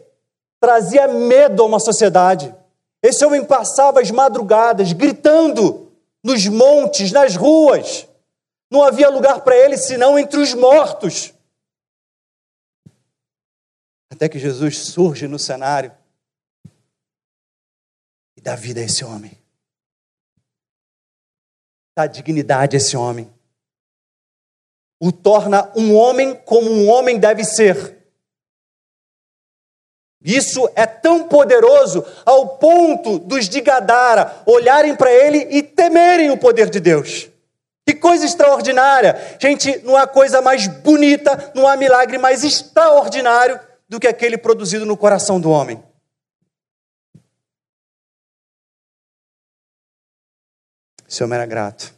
[0.59, 2.53] trazia medo a uma sociedade.
[3.01, 5.91] Esse homem passava as madrugadas gritando
[6.23, 8.07] nos montes, nas ruas.
[8.71, 11.33] Não havia lugar para ele senão entre os mortos.
[14.09, 15.91] Até que Jesus surge no cenário
[18.37, 19.37] e dá vida a esse homem.
[21.97, 23.29] Dá dignidade a esse homem.
[25.01, 27.97] O torna um homem como um homem deve ser.
[30.23, 36.37] Isso é tão poderoso ao ponto dos de Gadara olharem para ele e temerem o
[36.37, 37.30] poder de Deus.
[37.91, 39.37] Que coisa extraordinária!
[39.37, 44.85] Gente, não há coisa mais bonita, não há milagre mais extraordinário do que aquele produzido
[44.85, 45.83] no coração do homem.
[51.05, 51.93] Esse homem era grato.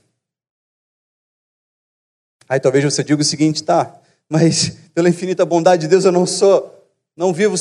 [2.49, 3.95] Aí talvez você diga o seguinte, tá,
[4.27, 7.55] mas pela infinita bondade de Deus eu não sou, não vivo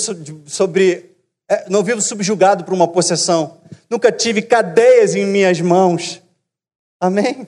[0.47, 1.15] sobre,
[1.47, 3.61] é, não vivo subjugado por uma possessão.
[3.91, 6.23] Nunca tive cadeias em minhas mãos.
[6.99, 7.47] Amém?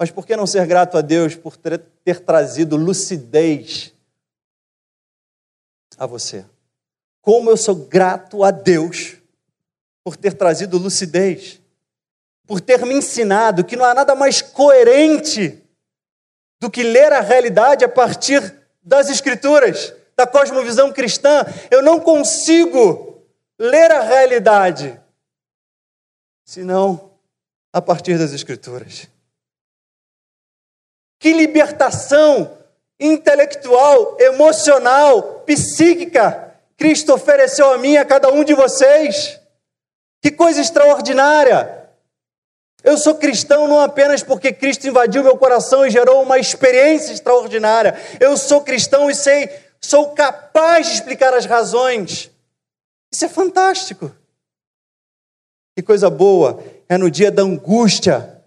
[0.00, 1.78] Mas por que não ser grato a Deus por ter,
[2.24, 3.92] trazido lucidez
[5.98, 6.46] a você?
[7.20, 9.18] Como eu sou grato a Deus
[10.02, 11.60] por ter trazido lucidez
[12.46, 15.62] por ter me ensinado que não há nada mais coerente
[16.58, 18.40] do que ler a realidade a partir
[18.82, 21.44] das Escrituras, da cosmovisão cristã.
[21.70, 23.22] Eu não consigo
[23.58, 24.98] ler a realidade
[26.42, 27.12] senão
[27.70, 29.06] a partir das Escrituras.
[31.20, 32.58] Que libertação
[32.98, 39.38] intelectual, emocional, psíquica Cristo ofereceu a mim a cada um de vocês.
[40.22, 41.78] Que coisa extraordinária!
[42.82, 47.94] Eu sou cristão não apenas porque Cristo invadiu meu coração e gerou uma experiência extraordinária.
[48.18, 52.30] Eu sou cristão e sei, sou capaz de explicar as razões.
[53.12, 54.10] Isso é fantástico.
[55.76, 58.39] Que coisa boa é no dia da angústia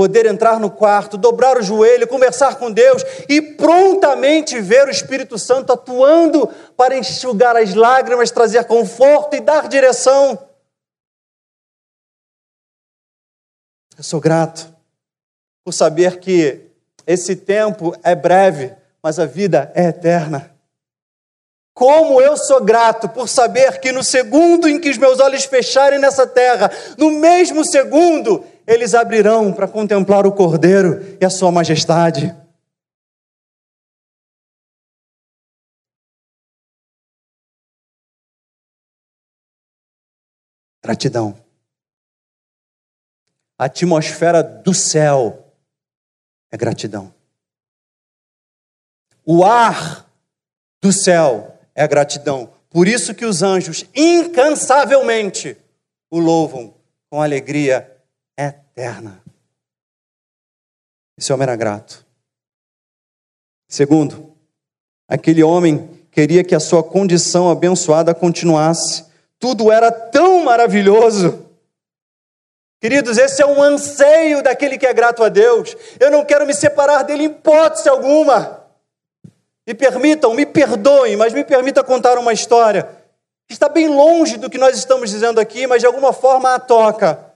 [0.00, 5.38] poder entrar no quarto, dobrar o joelho, conversar com Deus e prontamente ver o Espírito
[5.38, 10.38] Santo atuando para enxugar as lágrimas, trazer conforto e dar direção.
[13.98, 14.74] Eu sou grato
[15.62, 16.70] por saber que
[17.06, 20.50] esse tempo é breve, mas a vida é eterna.
[21.74, 25.98] Como eu sou grato por saber que no segundo em que os meus olhos fecharem
[25.98, 32.32] nessa terra, no mesmo segundo, eles abrirão para contemplar o Cordeiro e a Sua Majestade.
[40.80, 41.36] Gratidão.
[43.58, 45.52] A atmosfera do céu
[46.50, 47.12] é gratidão.
[49.26, 50.08] O ar
[50.80, 52.52] do céu é gratidão.
[52.70, 55.56] Por isso que os anjos incansavelmente
[56.08, 56.72] o louvam
[57.10, 57.99] com alegria
[58.38, 59.22] eterna.
[61.18, 62.04] Esse homem era grato.
[63.68, 64.34] Segundo,
[65.08, 69.04] aquele homem queria que a sua condição abençoada continuasse.
[69.38, 71.46] Tudo era tão maravilhoso
[72.82, 75.76] Queridos, esse é um anseio daquele que é grato a Deus.
[76.00, 78.64] Eu não quero me separar dele em hipótese alguma.
[79.66, 82.88] Me permitam, me perdoem, mas me permita contar uma história
[83.52, 87.29] está bem longe do que nós estamos dizendo aqui, mas de alguma forma a toca.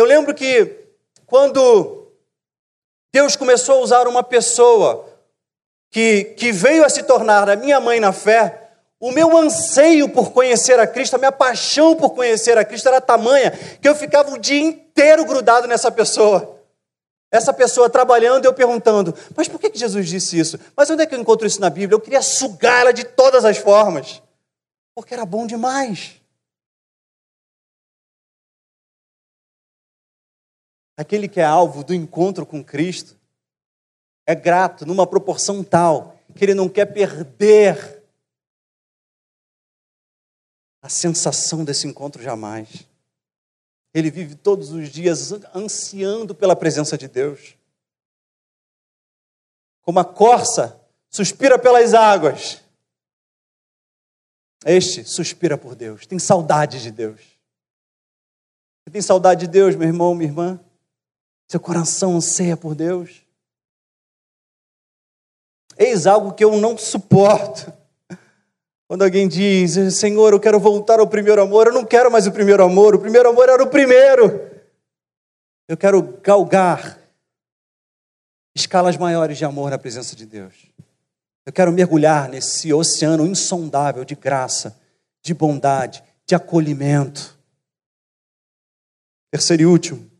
[0.00, 0.78] Eu lembro que
[1.26, 2.10] quando
[3.12, 5.06] Deus começou a usar uma pessoa
[5.90, 10.32] que, que veio a se tornar a minha mãe na fé, o meu anseio por
[10.32, 14.32] conhecer a Cristo, a minha paixão por conhecer a Cristo era tamanha que eu ficava
[14.32, 16.58] o dia inteiro grudado nessa pessoa.
[17.30, 20.58] Essa pessoa trabalhando eu perguntando, mas por que Jesus disse isso?
[20.74, 21.94] Mas onde é que eu encontro isso na Bíblia?
[21.94, 24.22] Eu queria sugar ela de todas as formas,
[24.94, 26.19] porque era bom demais.
[31.00, 33.18] Aquele que é alvo do encontro com Cristo
[34.26, 38.04] é grato numa proporção tal que ele não quer perder
[40.82, 42.86] a sensação desse encontro jamais.
[43.94, 47.56] Ele vive todos os dias ansiando pela presença de Deus.
[49.80, 50.78] Como a corça
[51.08, 52.62] suspira pelas águas,
[54.66, 57.22] este suspira por Deus, tem saudade de Deus.
[58.84, 60.60] Você tem saudade de Deus, meu irmão, minha irmã?
[61.50, 63.26] Seu coração anseia por Deus?
[65.76, 67.72] Eis algo que eu não suporto.
[68.86, 72.30] Quando alguém diz, Senhor, eu quero voltar ao primeiro amor, eu não quero mais o
[72.30, 74.48] primeiro amor, o primeiro amor era o primeiro.
[75.66, 76.96] Eu quero galgar
[78.54, 80.54] escalas maiores de amor na presença de Deus.
[81.44, 84.80] Eu quero mergulhar nesse oceano insondável de graça,
[85.20, 87.36] de bondade, de acolhimento.
[89.32, 90.10] Terceiro e último,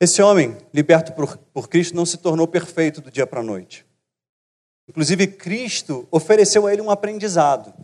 [0.00, 3.86] Esse homem, liberto por, por Cristo, não se tornou perfeito do dia para a noite.
[4.88, 7.74] Inclusive, Cristo ofereceu a ele um aprendizado.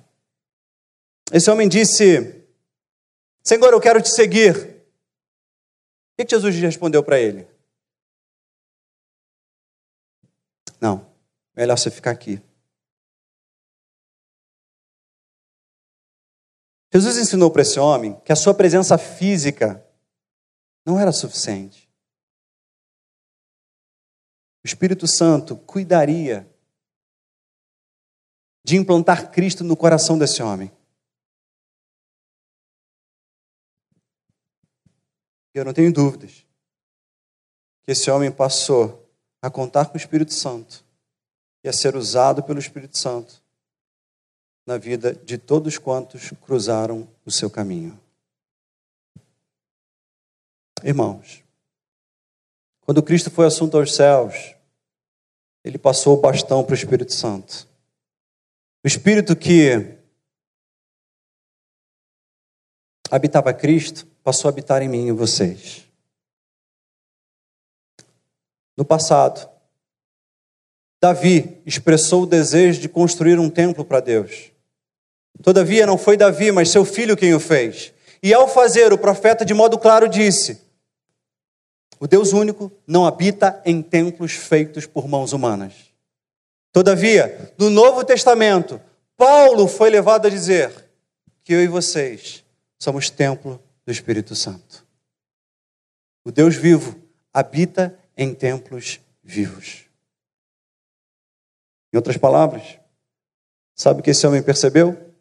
[1.30, 2.42] Esse homem disse:
[3.42, 4.56] Senhor, eu quero te seguir.
[6.18, 7.46] O que Jesus respondeu para ele?
[10.80, 11.06] Não,
[11.54, 12.40] melhor você ficar aqui.
[16.92, 19.86] Jesus ensinou para esse homem que a sua presença física
[20.84, 21.85] não era suficiente.
[24.66, 26.44] O Espírito Santo cuidaria
[28.64, 30.72] de implantar Cristo no coração desse homem.
[35.54, 36.44] Eu não tenho dúvidas
[37.84, 39.08] que esse homem passou
[39.40, 40.84] a contar com o Espírito Santo
[41.62, 43.40] e a ser usado pelo Espírito Santo
[44.66, 47.96] na vida de todos quantos cruzaram o seu caminho.
[50.82, 51.44] Irmãos,
[52.80, 54.55] quando Cristo foi assunto aos céus,
[55.66, 57.66] ele passou o bastão para o Espírito Santo.
[58.84, 59.96] O Espírito que
[63.10, 65.84] habitava Cristo passou a habitar em mim e vocês.
[68.76, 69.50] No passado,
[71.02, 74.52] Davi expressou o desejo de construir um templo para Deus.
[75.42, 77.92] Todavia, não foi Davi, mas seu filho quem o fez.
[78.22, 80.60] E ao fazer, o profeta de modo claro disse:
[81.98, 85.74] o Deus único não habita em templos feitos por mãos humanas.
[86.72, 88.80] Todavia, no Novo Testamento,
[89.16, 90.90] Paulo foi levado a dizer
[91.42, 92.44] que eu e vocês
[92.78, 94.84] somos templo do Espírito Santo.
[96.24, 97.00] O Deus vivo
[97.32, 99.84] habita em templos vivos.
[101.92, 102.78] Em outras palavras,
[103.74, 105.14] sabe o que esse homem percebeu?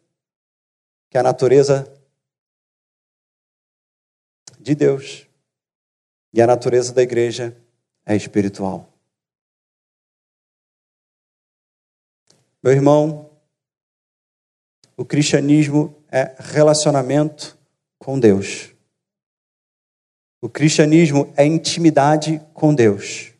[1.08, 1.90] Que a natureza
[4.58, 5.25] de Deus
[6.36, 7.56] e a natureza da igreja
[8.04, 8.92] é espiritual.
[12.62, 13.30] Meu irmão,
[14.98, 17.58] o cristianismo é relacionamento
[17.98, 18.74] com Deus.
[20.38, 23.32] O cristianismo é intimidade com Deus.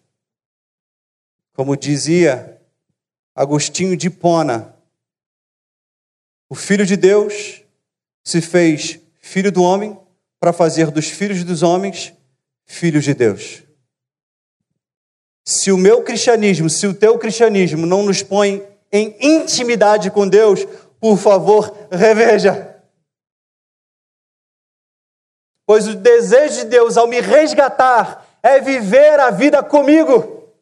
[1.52, 2.58] Como dizia
[3.34, 4.74] Agostinho de Hipona,
[6.48, 7.62] o Filho de Deus
[8.24, 10.00] se fez filho do homem
[10.40, 12.15] para fazer dos filhos dos homens
[12.66, 13.62] filhos de Deus.
[15.44, 20.66] Se o meu cristianismo, se o teu cristianismo não nos põe em intimidade com Deus,
[21.00, 22.74] por favor, reveja.
[25.64, 30.52] Pois o desejo de Deus ao me resgatar é viver a vida comigo.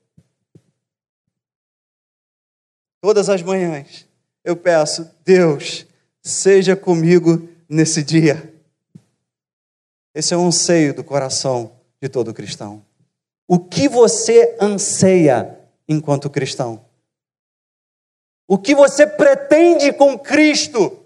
[3.01, 4.07] Todas as manhãs
[4.45, 5.87] eu peço, Deus,
[6.23, 8.55] seja comigo nesse dia.
[10.15, 11.74] Esse é um anseio do coração
[12.05, 12.85] de todo cristão.
[13.49, 16.85] O que você anseia enquanto cristão?
[18.47, 21.03] O que você pretende com Cristo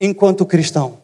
[0.00, 1.02] enquanto cristão?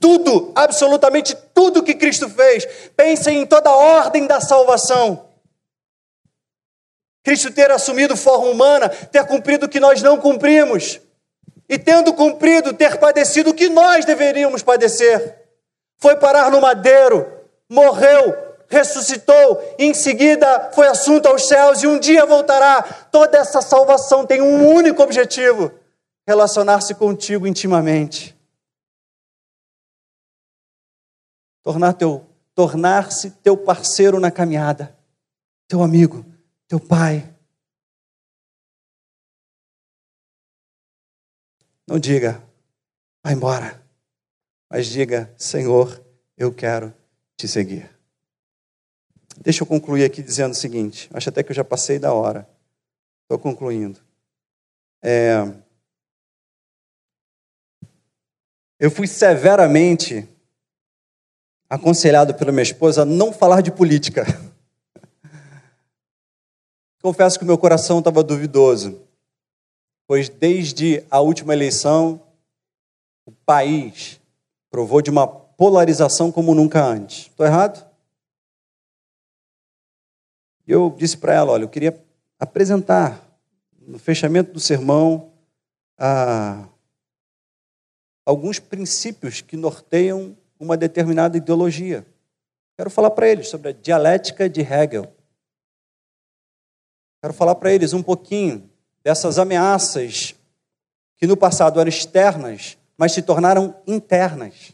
[0.00, 2.66] Tudo, absolutamente tudo que Cristo fez.
[2.96, 5.28] Pensem em toda a ordem da salvação.
[7.22, 11.00] Cristo ter assumido forma humana, ter cumprido o que nós não cumprimos.
[11.68, 15.38] E tendo cumprido, ter padecido o que nós deveríamos padecer.
[15.98, 17.43] Foi parar no madeiro,
[17.74, 22.82] morreu, ressuscitou, em seguida foi assunto aos céus e um dia voltará.
[23.10, 25.72] Toda essa salvação tem um único objetivo:
[26.26, 28.34] relacionar-se contigo intimamente.
[31.62, 34.96] Tornar teu tornar-se teu parceiro na caminhada,
[35.66, 36.24] teu amigo,
[36.68, 37.28] teu pai.
[41.86, 42.40] Não diga,
[43.24, 43.82] vai embora,
[44.70, 46.00] mas diga, Senhor,
[46.38, 46.94] eu quero
[47.36, 47.90] te seguir.
[49.38, 52.48] Deixa eu concluir aqui dizendo o seguinte: acho até que eu já passei da hora.
[53.22, 54.00] Estou concluindo.
[55.02, 55.52] É...
[58.78, 60.28] Eu fui severamente
[61.68, 64.24] aconselhado pela minha esposa a não falar de política.
[67.02, 69.02] Confesso que o meu coração estava duvidoso,
[70.06, 72.22] pois desde a última eleição,
[73.26, 74.20] o país
[74.70, 77.26] provou de uma polarização como nunca antes.
[77.26, 77.84] Estou errado?
[80.66, 82.02] Eu disse para ela: olha, eu queria
[82.38, 83.20] apresentar
[83.86, 85.32] no fechamento do sermão
[88.24, 92.06] alguns princípios que norteiam uma determinada ideologia.
[92.76, 95.12] Quero falar para eles sobre a dialética de Hegel.
[97.22, 98.68] Quero falar para eles um pouquinho
[99.02, 100.34] dessas ameaças
[101.16, 104.72] que no passado eram externas, mas se tornaram internas.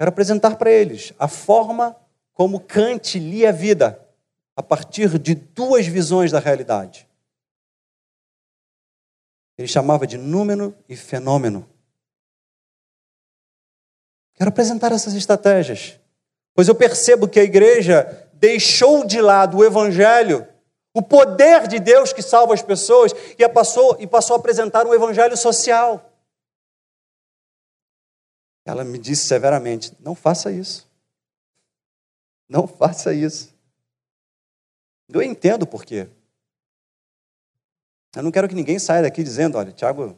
[0.00, 1.94] Quero apresentar para eles a forma
[2.32, 4.00] como Kant lia a vida
[4.56, 7.06] a partir de duas visões da realidade.
[9.58, 11.68] Ele chamava de número e fenômeno.
[14.36, 16.00] Quero apresentar essas estratégias,
[16.54, 20.48] pois eu percebo que a igreja deixou de lado o evangelho,
[20.94, 24.94] o poder de Deus que salva as pessoas, e passou, e passou a apresentar um
[24.94, 26.09] evangelho social.
[28.70, 30.88] Ela me disse severamente: não faça isso.
[32.48, 33.54] Não faça isso.
[35.08, 36.08] Eu entendo por quê.
[38.14, 40.16] Eu não quero que ninguém saia daqui dizendo: olha, Tiago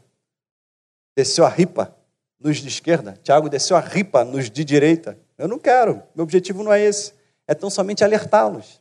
[1.17, 1.97] desceu a ripa
[2.39, 5.19] nos de esquerda, Tiago desceu a ripa nos de direita.
[5.39, 7.15] Eu não quero, meu objetivo não é esse.
[7.47, 8.81] É tão somente alertá-los.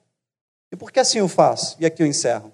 [0.71, 1.75] E por que assim eu faço?
[1.79, 2.53] E aqui eu encerro.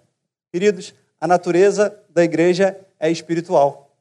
[0.51, 3.95] Queridos, a natureza da igreja é espiritual.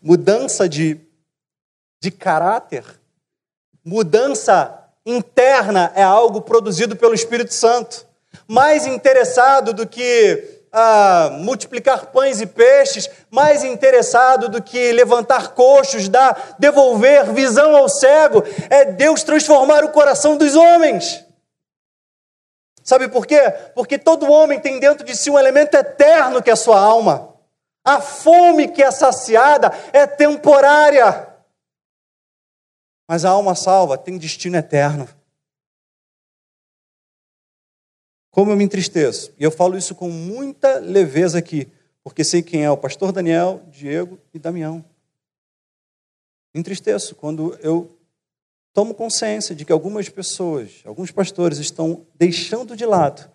[0.00, 1.00] Mudança de,
[2.02, 2.84] de caráter,
[3.84, 4.76] mudança
[5.06, 8.04] interna é algo produzido pelo Espírito Santo.
[8.48, 16.08] Mais interessado do que a multiplicar pães e peixes, mais interessado do que levantar coxos,
[16.08, 21.24] dar, devolver visão ao cego, é Deus transformar o coração dos homens.
[22.82, 23.40] Sabe por quê?
[23.76, 27.28] Porque todo homem tem dentro de si um elemento eterno que é a sua alma.
[27.84, 31.30] A fome que é saciada é temporária.
[33.12, 35.06] Mas a alma salva tem destino eterno.
[38.30, 39.34] Como eu me entristeço.
[39.38, 41.70] E eu falo isso com muita leveza aqui,
[42.02, 44.82] porque sei quem é o pastor Daniel, Diego e Damião.
[46.54, 47.94] Me entristeço quando eu
[48.72, 53.30] tomo consciência de que algumas pessoas, alguns pastores estão deixando de lado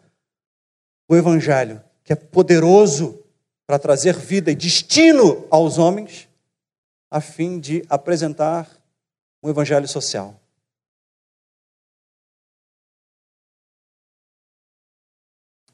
[1.07, 3.23] o evangelho, que é poderoso
[3.67, 6.27] para trazer vida e destino aos homens,
[7.11, 8.76] a fim de apresentar
[9.47, 10.37] um evangelho social.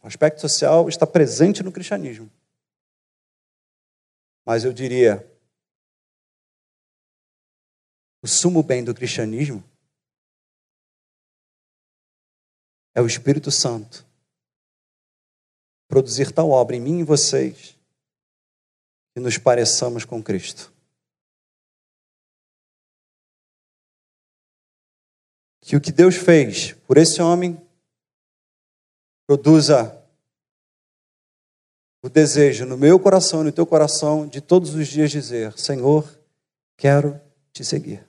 [0.04, 2.30] O aspecto social está presente no cristianismo.
[4.46, 5.26] Mas eu diria,
[8.22, 9.64] o sumo bem do cristianismo
[12.94, 14.06] é o Espírito Santo
[15.88, 17.78] produzir tal obra em mim e vocês
[19.14, 20.74] que nos pareçamos com Cristo.
[25.64, 27.60] Que o que Deus fez por esse homem
[29.26, 29.98] produza
[32.04, 36.06] o desejo no meu coração no teu coração de todos os dias dizer: Senhor,
[36.78, 37.20] quero
[37.54, 38.06] te seguir.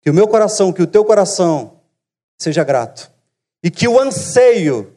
[0.00, 1.78] Que o meu coração, que o teu coração
[2.38, 3.12] seja grato.
[3.62, 4.96] E que o anseio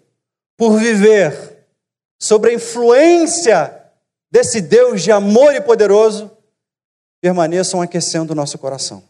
[0.56, 1.68] por viver
[2.18, 3.84] sobre a influência
[4.32, 6.32] desse Deus de amor e poderoso
[7.20, 9.04] permaneçam aquecendo o nosso coração.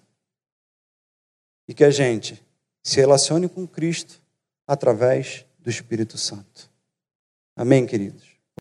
[1.68, 2.44] E que a gente
[2.84, 4.22] se relacione com Cristo
[4.68, 6.70] através do Espírito Santo.
[7.56, 8.33] Amém, queridos?